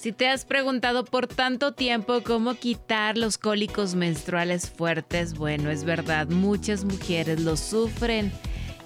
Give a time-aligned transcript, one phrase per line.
[0.00, 5.84] Si te has preguntado por tanto tiempo cómo quitar los cólicos menstruales fuertes, bueno, es
[5.84, 8.32] verdad, muchas mujeres lo sufren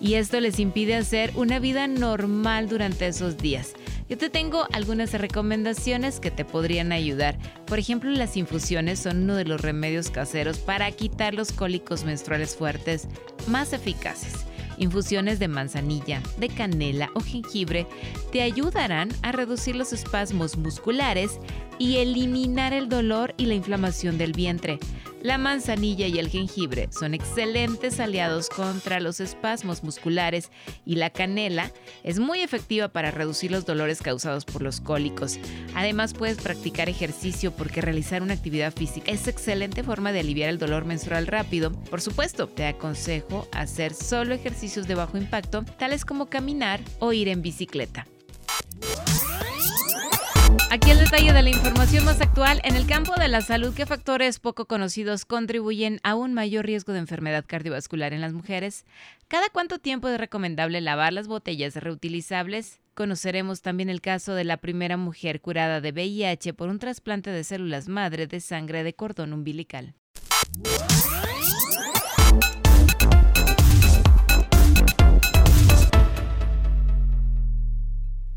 [0.00, 3.74] y esto les impide hacer una vida normal durante esos días.
[4.08, 7.38] Yo te tengo algunas recomendaciones que te podrían ayudar.
[7.64, 12.56] Por ejemplo, las infusiones son uno de los remedios caseros para quitar los cólicos menstruales
[12.56, 13.06] fuertes
[13.46, 14.46] más eficaces.
[14.78, 17.86] Infusiones de manzanilla, de canela o jengibre
[18.32, 21.38] te ayudarán a reducir los espasmos musculares
[21.78, 24.78] y eliminar el dolor y la inflamación del vientre.
[25.24, 30.50] La manzanilla y el jengibre son excelentes aliados contra los espasmos musculares
[30.84, 31.72] y la canela
[32.02, 35.38] es muy efectiva para reducir los dolores causados por los cólicos.
[35.74, 40.58] Además puedes practicar ejercicio porque realizar una actividad física es excelente forma de aliviar el
[40.58, 41.72] dolor menstrual rápido.
[41.72, 47.28] Por supuesto, te aconsejo hacer solo ejercicios de bajo impacto, tales como caminar o ir
[47.28, 48.06] en bicicleta.
[50.74, 52.60] Aquí el detalle de la información más actual.
[52.64, 56.92] En el campo de la salud, ¿qué factores poco conocidos contribuyen a un mayor riesgo
[56.92, 58.84] de enfermedad cardiovascular en las mujeres?
[59.28, 62.80] ¿Cada cuánto tiempo es recomendable lavar las botellas reutilizables?
[62.94, 67.44] Conoceremos también el caso de la primera mujer curada de VIH por un trasplante de
[67.44, 69.94] células madre de sangre de cordón umbilical.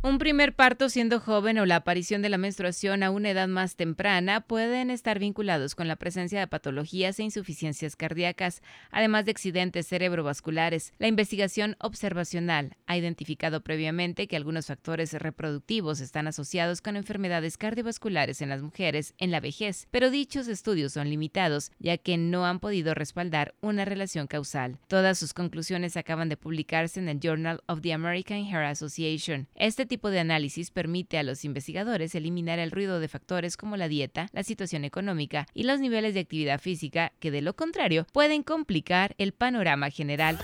[0.08, 3.76] Un primer parto siendo joven o la aparición de la menstruación a una edad más
[3.76, 9.86] temprana pueden estar vinculados con la presencia de patologías e insuficiencias cardíacas, además de accidentes
[9.86, 10.94] cerebrovasculares.
[10.98, 18.42] La investigación observacional ha identificado previamente que algunos factores reproductivos están asociados con enfermedades cardiovasculares
[18.42, 22.62] en las mujeres en la vejez, pero dichos estudios son limitados ya que no han
[22.62, 24.80] podido respaldar una relación causal.
[24.88, 29.50] Todas sus conclusiones acaban de publicarse en el Journal of the American Heart Association.
[29.56, 33.88] Este tipo de análisis permite a los investigadores eliminar el ruido de factores como la
[33.88, 38.44] dieta, la situación económica y los niveles de actividad física que de lo contrario pueden
[38.44, 40.38] complicar el panorama general.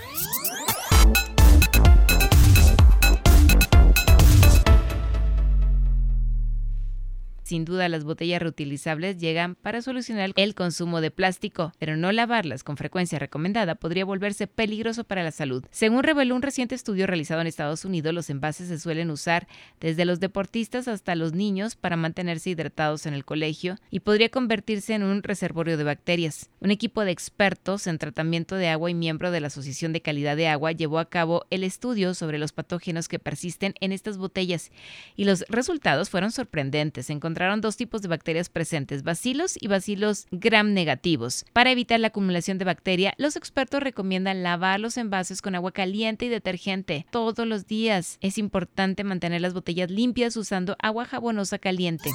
[7.54, 12.64] Sin duda, las botellas reutilizables llegan para solucionar el consumo de plástico, pero no lavarlas
[12.64, 15.64] con frecuencia recomendada podría volverse peligroso para la salud.
[15.70, 19.46] Según reveló un reciente estudio realizado en Estados Unidos, los envases se suelen usar
[19.78, 24.94] desde los deportistas hasta los niños para mantenerse hidratados en el colegio y podría convertirse
[24.94, 26.50] en un reservorio de bacterias.
[26.58, 30.36] Un equipo de expertos en tratamiento de agua y miembro de la Asociación de Calidad
[30.36, 34.72] de Agua llevó a cabo el estudio sobre los patógenos que persisten en estas botellas
[35.14, 40.72] y los resultados fueron sorprendentes encontraron dos tipos de bacterias presentes, bacilos y bacilos gram
[40.72, 41.44] negativos.
[41.52, 46.26] Para evitar la acumulación de bacteria, los expertos recomiendan lavar los envases con agua caliente
[46.26, 48.18] y detergente todos los días.
[48.20, 52.10] Es importante mantener las botellas limpias usando agua jabonosa caliente.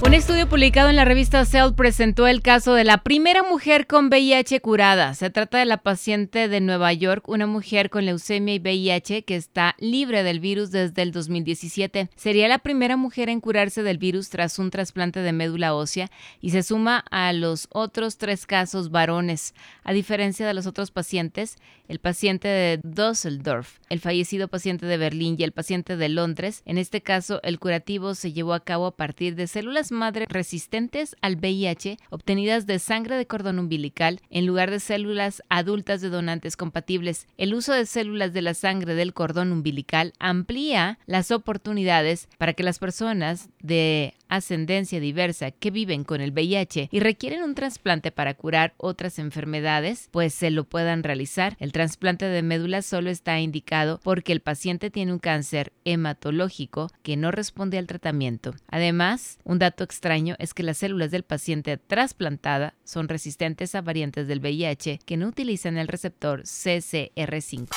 [0.00, 4.06] Un estudio publicado en la revista Cell presentó el caso de la primera mujer con
[4.06, 5.12] VIH curada.
[5.14, 9.34] Se trata de la paciente de Nueva York, una mujer con leucemia y VIH que
[9.34, 12.10] está libre del virus desde el 2017.
[12.14, 16.10] Sería la primera mujer en curarse del virus tras un trasplante de médula ósea
[16.40, 19.52] y se suma a los otros tres casos varones.
[19.82, 21.56] A diferencia de los otros pacientes,
[21.88, 26.78] el paciente de Düsseldorf, el fallecido paciente de Berlín y el paciente de Londres, en
[26.78, 31.36] este caso el curativo se llevó a cabo a partir de células madre resistentes al
[31.36, 37.26] VIH obtenidas de sangre de cordón umbilical en lugar de células adultas de donantes compatibles.
[37.36, 42.62] El uso de células de la sangre del cordón umbilical amplía las oportunidades para que
[42.62, 48.34] las personas de ascendencia diversa que viven con el VIH y requieren un trasplante para
[48.34, 51.56] curar otras enfermedades, pues se lo puedan realizar.
[51.60, 57.16] El trasplante de médula solo está indicado porque el paciente tiene un cáncer hematológico que
[57.16, 58.54] no responde al tratamiento.
[58.68, 64.28] Además, un dato extraño es que las células del paciente trasplantada son resistentes a variantes
[64.28, 67.68] del VIH que no utilizan el receptor CCR5.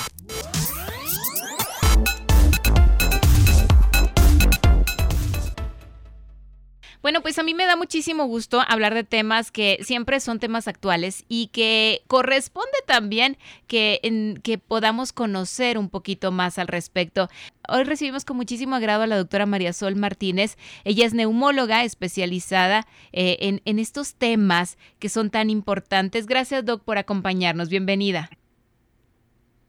[7.11, 10.69] Bueno, pues a mí me da muchísimo gusto hablar de temas que siempre son temas
[10.69, 13.37] actuales y que corresponde también
[13.67, 17.27] que, que podamos conocer un poquito más al respecto.
[17.67, 20.55] Hoy recibimos con muchísimo agrado a la doctora María Sol Martínez.
[20.85, 26.27] Ella es neumóloga especializada eh, en, en estos temas que son tan importantes.
[26.27, 27.67] Gracias, Doc, por acompañarnos.
[27.67, 28.29] Bienvenida.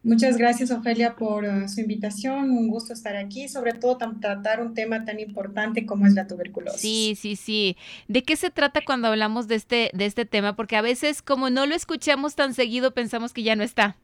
[0.05, 2.51] Muchas gracias, Ofelia, por uh, su invitación.
[2.51, 6.81] Un gusto estar aquí, sobre todo tratar un tema tan importante como es la tuberculosis.
[6.81, 7.77] Sí, sí, sí.
[8.09, 10.57] ¿De qué se trata cuando hablamos de este, de este tema?
[10.57, 13.97] Porque a veces, como no lo escuchamos tan seguido, pensamos que ya no está.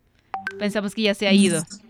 [0.60, 1.62] Pensamos que ya se ha ido.
[1.62, 1.78] Sí,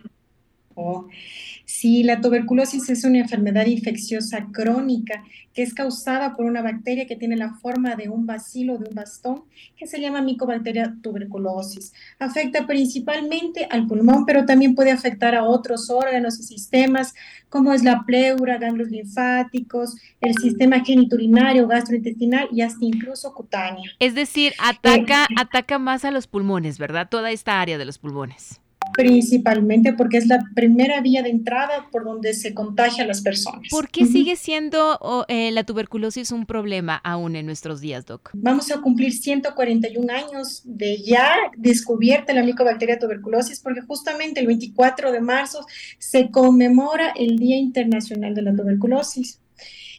[2.05, 5.23] la tuberculosis es una enfermedad infecciosa crónica
[5.59, 8.95] que es causada por una bacteria que tiene la forma de un bacilo, de un
[8.95, 9.43] bastón,
[9.77, 11.93] que se llama micobacteria tuberculosis.
[12.21, 17.13] Afecta principalmente al pulmón, pero también puede afectar a otros órganos y sistemas,
[17.49, 23.91] como es la pleura, ganglios linfáticos, el sistema geniturinario, gastrointestinal y hasta incluso cutáneo.
[23.99, 27.09] Es decir, ataca, ataca más a los pulmones, ¿verdad?
[27.11, 28.61] Toda esta área de los pulmones
[28.95, 33.69] principalmente porque es la primera vía de entrada por donde se contagia a las personas.
[33.71, 34.99] ¿Por qué sigue siendo
[35.29, 38.31] eh, la tuberculosis un problema aún en nuestros días, Doc?
[38.35, 45.13] Vamos a cumplir 141 años de ya descubierta la micobacteria tuberculosis porque justamente el 24
[45.13, 45.65] de marzo
[45.99, 49.41] se conmemora el Día Internacional de la Tuberculosis.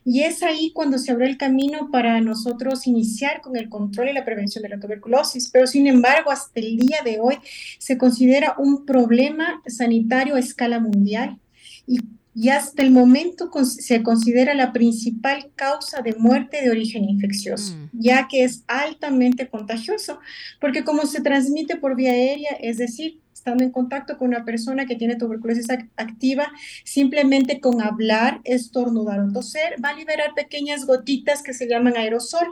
[0.05, 4.13] Y es ahí cuando se abre el camino para nosotros iniciar con el control y
[4.13, 5.49] la prevención de la tuberculosis.
[5.49, 7.37] Pero sin embargo, hasta el día de hoy
[7.77, 11.37] se considera un problema sanitario a escala mundial.
[11.85, 11.99] Y
[12.41, 17.89] y hasta el momento se considera la principal causa de muerte de origen infeccioso, mm.
[17.91, 20.19] ya que es altamente contagioso,
[20.61, 24.85] porque como se transmite por vía aérea, es decir, estando en contacto con una persona
[24.85, 26.51] que tiene tuberculosis activa,
[26.83, 32.47] simplemente con hablar, estornudar o toser, va a liberar pequeñas gotitas que se llaman aerosol.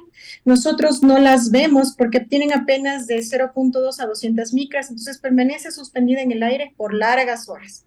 [0.46, 6.22] Nosotros no las vemos porque tienen apenas de 0.2 a 200 micras, entonces permanece suspendida
[6.22, 7.86] en el aire por largas horas.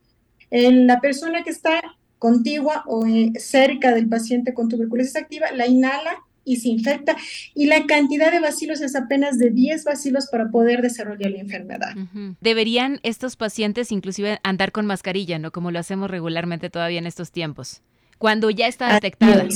[0.51, 1.81] la persona que está
[2.19, 6.19] contigua o eh, cerca del paciente con tuberculosis activa la inhala
[6.51, 7.17] y se infecta
[7.55, 11.95] y la cantidad de bacilos es apenas de 10 bacilos para poder desarrollar la enfermedad.
[12.41, 15.53] Deberían estos pacientes inclusive andar con mascarilla, ¿no?
[15.53, 17.83] Como lo hacemos regularmente todavía en estos tiempos,
[18.19, 19.47] cuando ya está detectada.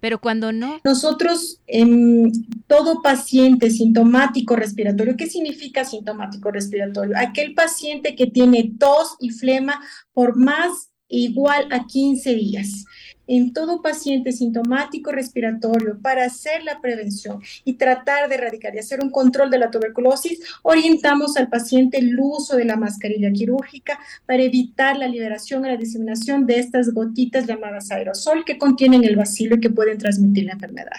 [0.00, 0.78] Pero cuando no.
[0.84, 2.30] Nosotros, en
[2.68, 7.16] todo paciente sintomático respiratorio, ¿qué significa sintomático respiratorio?
[7.18, 9.80] Aquel paciente que tiene tos y flema
[10.12, 12.84] por más igual a 15 días
[13.28, 19.00] en todo paciente sintomático respiratorio para hacer la prevención y tratar de erradicar y hacer
[19.00, 24.42] un control de la tuberculosis, orientamos al paciente el uso de la mascarilla quirúrgica para
[24.42, 29.56] evitar la liberación y la diseminación de estas gotitas llamadas aerosol que contienen el bacilo
[29.56, 30.96] y que pueden transmitir la enfermedad.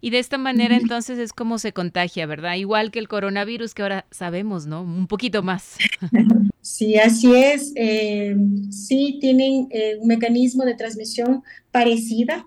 [0.00, 2.54] Y de esta manera entonces es como se contagia, ¿verdad?
[2.54, 4.82] Igual que el coronavirus que ahora sabemos, ¿no?
[4.82, 5.76] Un poquito más.
[6.64, 7.72] Sí, así es.
[7.76, 8.34] Eh,
[8.70, 12.46] sí, tienen eh, un mecanismo de transmisión parecida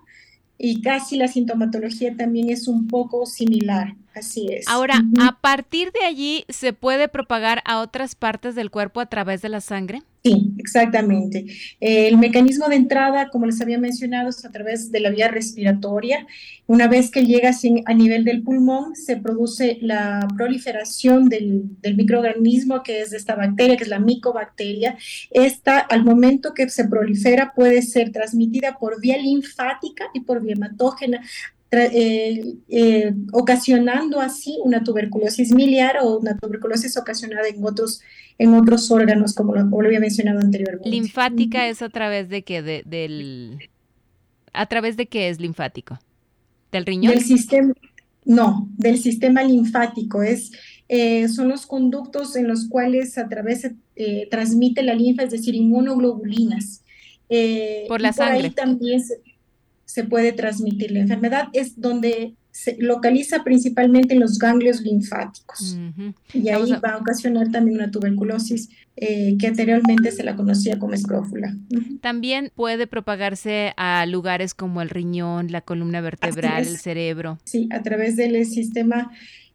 [0.58, 3.94] y casi la sintomatología también es un poco similar.
[4.12, 4.66] Así es.
[4.66, 9.40] Ahora, a partir de allí, ¿se puede propagar a otras partes del cuerpo a través
[9.40, 10.02] de la sangre?
[10.28, 11.46] Sí, exactamente.
[11.80, 16.26] El mecanismo de entrada, como les había mencionado, es a través de la vía respiratoria.
[16.66, 17.50] Una vez que llega
[17.86, 21.64] a nivel del pulmón, se produce la proliferación del,
[21.96, 24.98] microorganismo que es de esta bacteria, que es la micobacteria.
[25.30, 30.52] Esta, al momento que se prolifera, puede ser transmitida por vía linfática y por vía
[30.52, 31.22] hematógena
[31.70, 38.00] eh, eh, ocasionando así una tuberculosis miliar o una tuberculosis ocasionada en otros,
[38.38, 40.88] en otros órganos, como lo, había mencionado anteriormente.
[40.88, 42.62] ¿Linfática es a través de qué?
[42.62, 43.68] De, del,
[44.54, 45.98] ¿A través de qué es linfático?
[46.72, 47.12] ¿Del riñón?
[47.12, 47.74] Del sistema,
[48.24, 50.22] no, del sistema linfático.
[50.22, 50.52] Es,
[50.88, 53.76] eh, son los conductos en los cuales a través se
[54.30, 56.82] transmite la linfa, es decir, inmunoglobulinas.
[57.88, 58.44] por la sangre.
[58.44, 59.20] ahí también se,
[59.88, 65.78] se puede transmitir la enfermedad, es donde se localiza principalmente en los ganglios linfáticos.
[66.34, 70.92] Y ahí va a ocasionar también una tuberculosis eh, que anteriormente se la conocía como
[70.92, 71.56] escrófula.
[72.02, 77.38] También puede propagarse a lugares como el riñón, la columna vertebral, el cerebro.
[77.44, 79.10] Sí, a través del sistema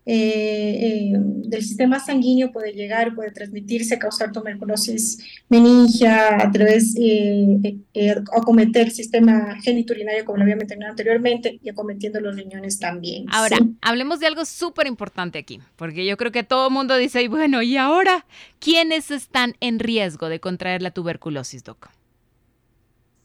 [0.05, 7.77] eh, eh, del sistema sanguíneo puede llegar, puede transmitirse, causar tuberculosis meningia a través, eh,
[7.93, 13.25] eh, acometer el sistema geniturinario, como lo había mencionado anteriormente, y acometiendo los riñones también.
[13.29, 17.25] Ahora, hablemos de algo súper importante aquí, porque yo creo que todo el mundo dice,
[17.29, 18.25] bueno, ¿y ahora
[18.59, 21.89] quiénes están en riesgo de contraer la tuberculosis, Doc?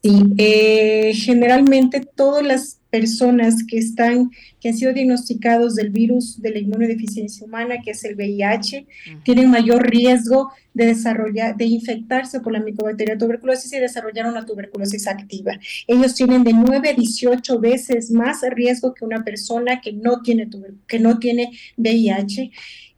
[0.01, 0.23] Sí,
[1.13, 7.47] generalmente todas las personas que están, que han sido diagnosticados del virus de la inmunodeficiencia
[7.47, 8.87] humana, que es el VIH,
[9.23, 15.09] tienen mayor riesgo de desarrollar, de infectarse por la micobacteria tuberculosis y desarrollar una tuberculosis
[15.09, 15.59] activa.
[15.87, 20.49] Ellos tienen de 9 a 18 veces más riesgo que una persona que no tiene,
[20.87, 22.51] que no tiene VIH.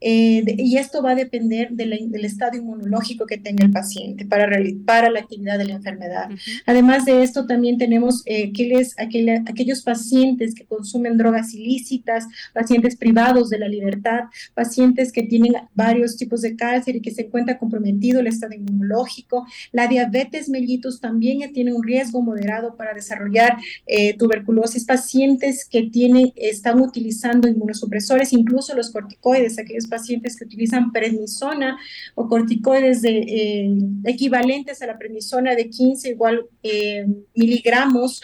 [0.03, 4.49] Eh, y esto va a depender del estado inmunológico que tenga el paciente para,
[4.87, 6.31] para la actividad de la enfermedad.
[6.65, 8.51] Además de esto, también tenemos eh,
[8.97, 16.17] aquellos pacientes que consumen drogas ilícitas, pacientes privados de la libertad, pacientes que tienen varios
[16.17, 19.47] tipos de cáncer y que se encuentra comprometido el estado inmunológico.
[19.73, 24.85] La diabetes mellitus también tiene un riesgo moderado para desarrollar eh, tuberculosis.
[24.85, 31.79] Pacientes que tienen, están utilizando inmunosupresores, incluso los corticoides, aquellos pacientes que utilizan prednisona
[32.15, 38.23] o corticoides de, eh, equivalentes a la prednisona de 15 igual eh, miligramos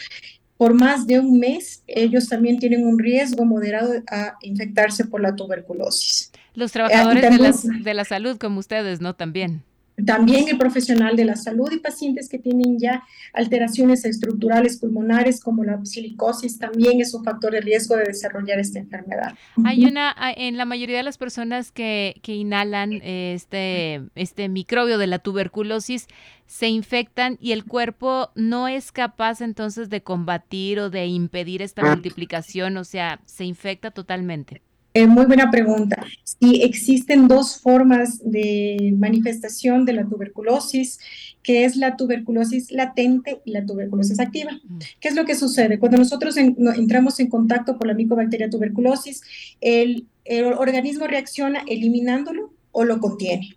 [0.57, 5.35] por más de un mes, ellos también tienen un riesgo moderado a infectarse por la
[5.35, 6.33] tuberculosis.
[6.55, 9.15] Los trabajadores de, de la salud como ustedes, ¿no?
[9.15, 9.63] También.
[10.05, 15.65] También el profesional de la salud y pacientes que tienen ya alteraciones estructurales pulmonares como
[15.65, 19.35] la silicosis también es un factor de riesgo de desarrollar esta enfermedad.
[19.65, 25.07] Hay una, en la mayoría de las personas que, que inhalan este, este microbio de
[25.07, 26.09] la tuberculosis,
[26.47, 31.83] se infectan y el cuerpo no es capaz entonces de combatir o de impedir esta
[31.83, 34.63] multiplicación, o sea, se infecta totalmente.
[34.97, 36.07] Eh, muy buena pregunta.
[36.25, 40.99] Sí, existen dos formas de manifestación de la tuberculosis,
[41.43, 44.53] que es la tuberculosis latente y la tuberculosis activa.
[44.53, 44.79] Mm.
[44.99, 45.79] ¿Qué es lo que sucede?
[45.79, 49.21] Cuando nosotros entramos en contacto con la micobacteria tuberculosis,
[49.61, 53.57] el, el organismo reacciona eliminándolo o lo contiene.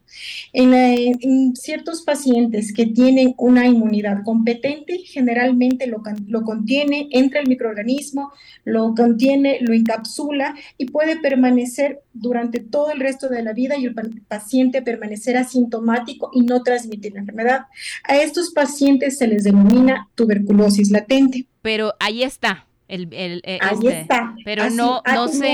[0.54, 8.32] En, ciertos pacientes que tienen una inmunidad competente, generalmente lo, lo, contiene, entra el microorganismo,
[8.64, 13.86] lo contiene, lo encapsula y puede permanecer durante todo el resto de la vida y
[13.86, 13.94] el
[14.26, 17.66] paciente permanecer asintomático y no transmitir la enfermedad.
[18.06, 21.46] A estos pacientes se les denomina tuberculosis latente.
[21.62, 22.68] Pero ahí está.
[22.88, 24.34] El, el, eh, ahí este, está.
[24.46, 25.52] Pero no, no, se,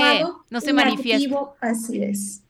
[0.50, 1.36] no se manifiesta.
[1.60, 2.45] Así es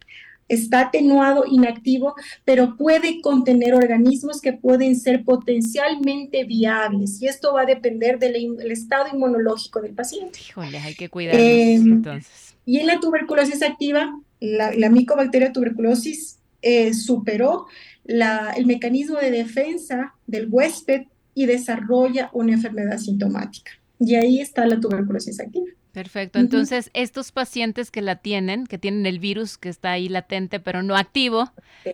[0.48, 7.62] está atenuado, inactivo, pero puede contener organismos que pueden ser potencialmente viables y esto va
[7.62, 8.36] a depender del,
[8.70, 10.38] estado inmunológico del paciente.
[10.48, 12.54] Híjole, hay que cuidarnos em, entonces.
[12.64, 17.66] Y en la tuberculosis activa, la, micobacteria tuberculosis eh, superó
[18.04, 21.02] el mecanismo de defensa del huésped
[21.34, 23.72] y desarrolla una enfermedad sintomática.
[23.98, 25.66] Y ahí está la tuberculosis activa.
[25.96, 26.38] Perfecto.
[26.38, 30.82] Entonces, estos pacientes que la tienen, que tienen el virus que está ahí latente pero
[30.82, 31.50] no activo,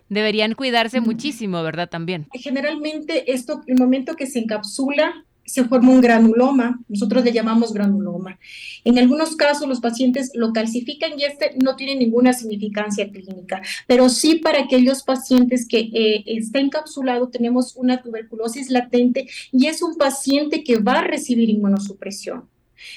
[0.09, 1.87] deberían cuidarse muchísimo, ¿verdad?
[1.89, 2.27] También.
[2.33, 8.39] Generalmente, esto, el momento que se encapsula, se forma un granuloma, nosotros le llamamos granuloma.
[8.83, 14.09] En algunos casos los pacientes lo calcifican y este no tiene ninguna significancia clínica, pero
[14.09, 19.95] sí para aquellos pacientes que eh, está encapsulado tenemos una tuberculosis latente y es un
[19.95, 22.51] paciente que va a recibir inmunosupresión.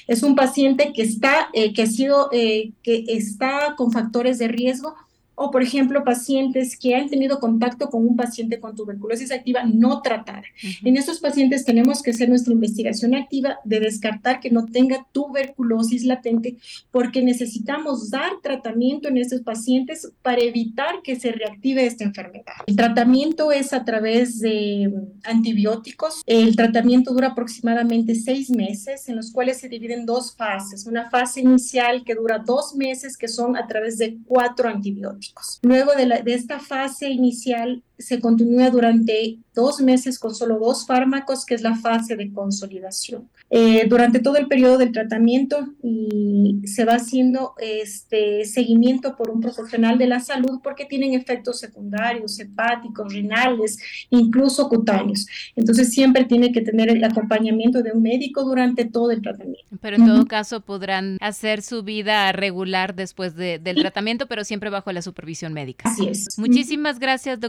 [0.07, 4.47] Es un paciente que está, eh, que ha sido, eh, que está con factores de
[4.47, 4.95] riesgo
[5.39, 10.01] o, por ejemplo, pacientes que han tenido contacto con un paciente con tuberculosis activa no
[10.01, 10.41] tratada.
[10.83, 16.05] En esos pacientes tenemos que hacer nuestra investigación activa de descartar que no tenga tuberculosis
[16.05, 16.57] latente
[16.89, 22.55] porque necesitamos dar tratamiento en esos pacientes para evitar que se reactive esta enfermedad.
[22.65, 24.91] El tratamiento es a través de
[25.23, 26.23] antibióticos.
[26.25, 30.87] El tratamiento dura aproximadamente seis meses, en los cuales se dividen dos fases.
[30.87, 35.26] Una fase inicial que dura dos meses, que son a través de cuatro antibióticos.
[35.61, 41.45] Luego de, de esta fase inicial se continúa durante dos meses con solo dos fármacos,
[41.45, 43.27] que es la fase de consolidación.
[43.49, 49.39] Eh, durante todo el periodo del tratamiento y se va haciendo este seguimiento por un
[49.39, 55.27] profesional de la salud porque tienen efectos secundarios, hepáticos, renales, incluso cutáneos.
[55.55, 59.77] Entonces siempre tiene que tener el acompañamiento de un médico durante todo el tratamiento.
[59.79, 64.91] Pero en todo caso podrán hacer su vida regular después del tratamiento, pero siempre bajo
[64.91, 65.89] la supervisión médica.
[65.89, 66.37] Así es.
[66.37, 67.39] Muchísimas gracias,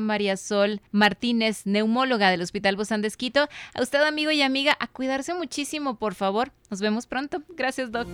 [0.00, 3.48] María Sol Martínez, neumóloga del Hospital Bozán de Esquito.
[3.74, 6.52] A usted, amigo y amiga, a cuidarse muchísimo, por favor.
[6.70, 7.42] Nos vemos pronto.
[7.56, 8.08] Gracias, Doc.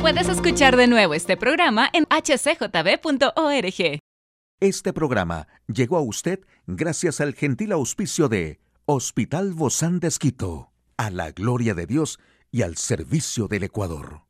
[0.00, 4.00] Puedes escuchar de nuevo este programa en hcjb.org.
[4.60, 11.10] Este programa llegó a usted gracias al gentil auspicio de Hospital Bozán de Esquito, a
[11.10, 12.18] la gloria de Dios
[12.50, 14.24] y al servicio del Ecuador.